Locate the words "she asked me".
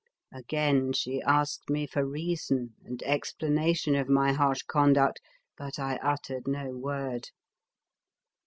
0.93-1.85